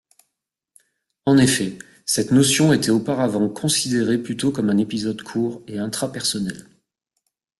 [1.27, 6.65] En effet, cette notion était auparavant considérée plutôt comme un épisode court et intrapersonnel.